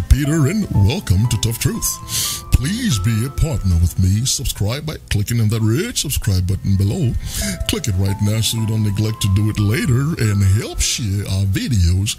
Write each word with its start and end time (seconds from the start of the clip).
Peter, 0.00 0.46
and 0.46 0.66
welcome 0.88 1.28
to 1.28 1.36
Tough 1.42 1.58
Truth. 1.58 2.50
Please 2.52 2.98
be 3.00 3.26
a 3.26 3.28
partner 3.28 3.74
with 3.76 3.98
me. 3.98 4.24
Subscribe 4.24 4.86
by 4.86 4.96
clicking 5.10 5.38
on 5.40 5.48
that 5.48 5.60
red 5.60 5.98
subscribe 5.98 6.46
button 6.46 6.76
below. 6.76 7.12
Click 7.68 7.88
it 7.88 7.94
right 7.98 8.16
now 8.22 8.40
so 8.40 8.56
you 8.56 8.66
don't 8.66 8.84
neglect 8.84 9.20
to 9.20 9.34
do 9.34 9.50
it 9.50 9.58
later 9.58 10.14
and 10.22 10.42
help 10.62 10.80
share 10.80 11.26
our 11.28 11.44
videos 11.44 12.16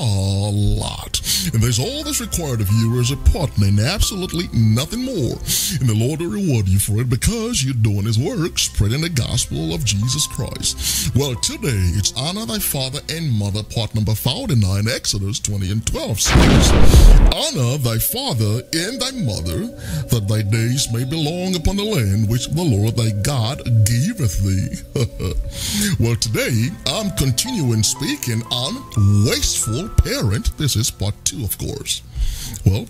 lot. 0.00 1.20
And 1.52 1.62
there's 1.62 1.78
all 1.78 2.04
that's 2.04 2.20
required 2.20 2.60
of 2.60 2.70
you 2.70 3.00
as 3.00 3.10
a 3.10 3.16
partner 3.32 3.66
and 3.66 3.80
absolutely 3.80 4.48
nothing 4.52 5.04
more. 5.04 5.36
And 5.80 5.88
the 5.88 5.96
Lord 5.96 6.20
will 6.20 6.30
reward 6.30 6.68
you 6.68 6.78
for 6.78 7.00
it 7.00 7.08
because 7.08 7.64
you're 7.64 7.74
doing 7.74 8.04
His 8.04 8.18
work, 8.18 8.58
spreading 8.58 9.00
the 9.00 9.08
gospel 9.08 9.74
of 9.74 9.84
Jesus 9.84 10.26
Christ. 10.26 11.14
Well, 11.16 11.34
today 11.36 11.82
it's 11.96 12.12
honor 12.16 12.46
thy 12.46 12.58
father 12.58 13.00
and 13.08 13.32
mother, 13.32 13.62
part 13.62 13.94
number 13.94 14.14
49, 14.14 14.88
Exodus 14.88 15.40
20 15.40 15.70
and 15.72 15.86
12 15.86 16.20
says, 16.20 16.72
Honor 17.34 17.78
thy 17.78 17.98
father 17.98 18.62
and 18.72 19.00
thy 19.00 19.10
mother, 19.12 19.66
that 20.08 20.26
thy 20.28 20.42
days 20.42 20.88
may 20.92 21.04
be 21.04 21.16
long 21.16 21.56
upon 21.56 21.76
the 21.76 21.84
land 21.84 22.28
which 22.28 22.48
the 22.48 22.62
Lord 22.62 22.96
thy 22.96 23.10
God 23.22 23.64
giveth 23.84 24.40
thee. 24.44 24.80
well, 26.04 26.16
today 26.16 26.68
I'm 26.86 27.10
continuing 27.16 27.82
speaking 27.82 28.42
on 28.50 28.74
wasteful 29.26 29.89
parent. 29.96 30.56
This 30.58 30.76
is 30.76 30.90
part 30.90 31.14
two, 31.24 31.44
of 31.44 31.58
course. 31.58 32.02
Well, 32.64 32.86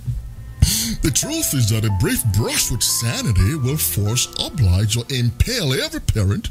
the 1.02 1.10
truth 1.10 1.54
is 1.54 1.68
that 1.70 1.84
a 1.84 1.96
brief 2.00 2.24
brush 2.36 2.70
with 2.70 2.82
sanity 2.82 3.54
will 3.54 3.76
force, 3.76 4.26
oblige, 4.44 4.96
or 4.96 5.04
impel 5.10 5.72
every 5.72 6.00
parent 6.00 6.44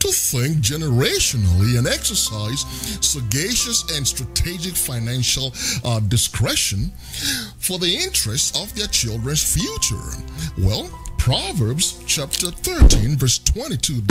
to 0.00 0.08
think 0.08 0.58
generationally 0.58 1.78
and 1.78 1.86
exercise 1.86 2.60
sagacious 3.00 3.96
and 3.96 4.06
strategic 4.06 4.74
financial 4.74 5.52
uh, 5.84 6.00
discretion 6.00 6.90
for 7.58 7.78
the 7.78 7.94
interests 7.94 8.60
of 8.60 8.74
their 8.74 8.88
children's 8.88 9.42
future. 9.42 10.22
Well, 10.58 10.90
Proverbs 11.18 12.02
chapter 12.06 12.50
13, 12.50 13.16
verse 13.16 13.38
22 13.38 14.02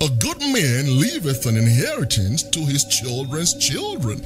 A 0.00 0.08
good 0.18 0.40
man 0.40 0.98
leaveth 0.98 1.46
an 1.46 1.56
inheritance 1.56 2.42
to 2.42 2.60
his 2.60 2.84
children's 2.86 3.54
children. 3.64 4.18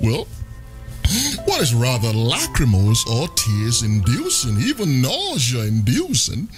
well, 0.00 0.26
what 1.50 1.60
is 1.60 1.74
rather 1.74 2.12
lachrymose 2.12 3.04
or 3.10 3.26
tears 3.34 3.82
inducing, 3.82 4.56
even 4.60 5.02
nausea 5.02 5.64
inducing, 5.64 6.48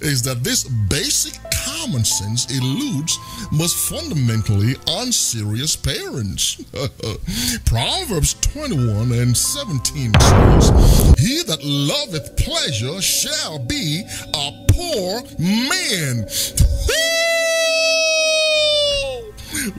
is 0.00 0.22
that 0.22 0.42
this 0.42 0.64
basic 0.64 1.38
common 1.52 2.02
sense 2.02 2.50
eludes 2.50 3.18
most 3.52 3.76
fundamentally 3.76 4.76
unserious 4.86 5.76
parents. 5.76 6.56
Proverbs 7.66 8.32
21 8.40 9.12
and 9.12 9.36
17 9.36 10.14
says, 10.18 10.70
He 11.18 11.42
that 11.42 11.62
loveth 11.62 12.34
pleasure 12.38 13.02
shall 13.02 13.58
be 13.58 14.02
a 14.34 14.66
poor 14.68 15.22
man. 15.38 16.26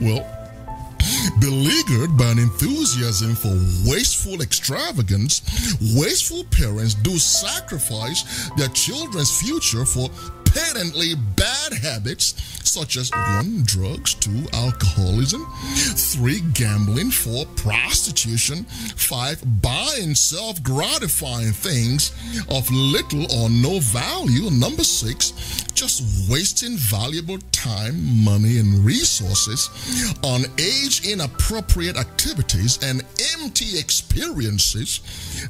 well, 0.00 0.41
Beleaguered 1.40 2.16
by 2.16 2.30
an 2.30 2.38
enthusiasm 2.38 3.34
for 3.34 3.54
wasteful 3.88 4.42
extravagance, 4.42 5.42
wasteful 5.94 6.44
parents 6.50 6.94
do 6.94 7.18
sacrifice 7.18 8.50
their 8.56 8.68
children's 8.68 9.40
future 9.40 9.84
for 9.84 10.10
patently 10.54 11.14
bad 11.36 11.72
habits 11.72 12.34
such 12.72 12.96
as 12.96 13.10
one, 13.10 13.62
drugs, 13.64 14.14
two, 14.14 14.46
alcoholism, 14.52 15.46
three, 15.94 16.40
gambling, 16.54 17.10
four, 17.10 17.44
prostitution, 17.56 18.64
five, 18.96 19.42
buying 19.60 20.14
self 20.14 20.62
gratifying 20.62 21.52
things 21.52 22.12
of 22.48 22.70
little 22.70 23.24
or 23.36 23.50
no 23.50 23.78
value, 23.80 24.50
number 24.50 24.84
six, 24.84 25.32
just 25.74 26.30
wasting 26.30 26.76
valuable 26.76 27.38
time, 27.50 28.24
money, 28.24 28.58
and 28.58 28.84
resources 28.84 29.68
on 30.22 30.42
age 30.58 31.06
inappropriate 31.06 31.96
activities 31.98 32.82
and 32.82 33.02
empty 33.34 33.78
experiences 33.78 35.00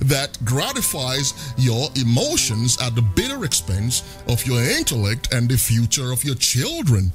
that 0.00 0.37
gratifies 0.44 1.55
your 1.59 1.88
emotions 1.97 2.78
at 2.82 2.94
the 2.94 3.03
bitter 3.15 3.44
expense 3.44 4.03
of 4.28 4.44
your 4.47 4.60
intellect 4.60 4.91
and 4.92 5.48
the 5.48 5.56
future 5.56 6.12
of 6.12 6.22
your 6.22 6.34
children. 6.34 7.12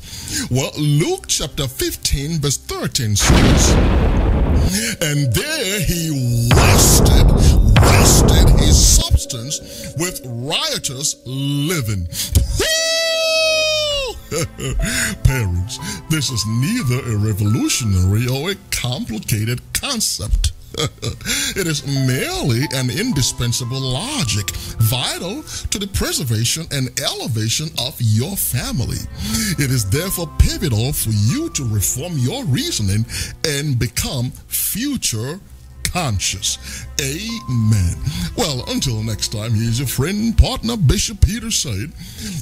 Well, 0.49 0.71
Luke 0.79 1.25
chapter 1.27 1.67
15, 1.67 2.39
verse 2.39 2.57
13 2.57 3.15
says, 3.15 3.69
And 4.99 5.31
there 5.31 5.79
he 5.81 6.49
wasted, 6.55 7.27
wasted 7.79 8.49
his 8.59 8.77
substance 8.83 9.93
with 9.97 10.21
riotous 10.25 11.21
living. 11.27 12.07
Parents, 15.23 15.77
this 16.09 16.31
is 16.31 16.43
neither 16.47 17.11
a 17.11 17.16
revolutionary 17.16 18.27
or 18.27 18.51
a 18.51 18.55
complicated 18.71 19.61
concept. 19.73 20.51
it 21.55 21.65
is 21.65 21.85
merely 21.88 22.61
an 22.73 22.89
indispensable 22.89 23.79
logic, 23.79 24.49
vital 24.79 25.41
to 25.71 25.79
the 25.79 25.88
preservation 25.88 26.65
and 26.71 26.99
elevation 26.99 27.69
of 27.79 27.95
your 27.99 28.35
family. 28.38 28.99
It 29.57 29.71
is 29.71 29.89
therefore 29.89 30.29
pivotal 30.37 30.93
for 30.93 31.09
you 31.09 31.49
to 31.51 31.67
reform 31.67 32.13
your 32.17 32.45
reasoning 32.45 33.05
and 33.43 33.79
become 33.79 34.31
future 34.47 35.39
conscious. 35.83 36.85
Amen. 37.01 37.95
Well, 38.37 38.63
until 38.67 39.01
next 39.01 39.29
time, 39.29 39.53
here's 39.53 39.79
your 39.79 39.87
friend, 39.87 40.37
partner, 40.37 40.77
Bishop 40.77 41.21
Peter 41.21 41.49
said, 41.49 41.91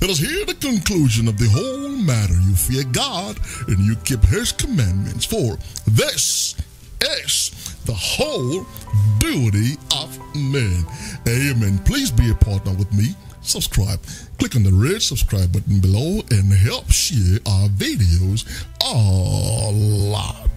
Let 0.02 0.10
us 0.10 0.18
hear 0.18 0.46
the 0.46 0.56
conclusion 0.56 1.30
of 1.30 1.38
the 1.38 1.48
whole 1.48 1.90
matter. 1.90 2.34
You 2.34 2.56
fear 2.56 2.84
God 2.92 3.40
and 3.68 3.80
you 3.80 3.96
keep 3.98 4.24
his 4.24 4.52
commandments, 4.52 5.26
for 5.26 5.58
this 5.88 6.56
is 7.02 7.65
the 7.86 7.94
whole 7.94 8.66
duty 9.20 9.78
of 9.96 10.18
man. 10.36 10.86
Amen. 11.28 11.78
Please 11.86 12.12
be 12.12 12.32
a 12.32 12.36
partner 12.36 12.74
with 12.74 12.92
me. 12.94 13.16
Subscribe. 13.42 14.00
Click 14.40 14.56
on 14.56 14.64
the 14.64 14.72
red 14.72 15.02
subscribe 15.02 15.52
button 15.54 15.80
below 15.80 16.22
and 16.32 16.52
help 16.52 16.90
share 16.92 17.40
our 17.46 17.68
videos 17.70 18.44
a 18.84 19.72
lot. 20.12 20.55